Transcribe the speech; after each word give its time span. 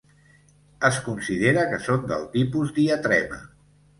Es 0.87 0.95
considera 1.07 1.67
que 1.73 1.79
són 1.87 2.09
del 2.11 2.25
tipus 2.37 2.75
diatrema. 2.81 3.41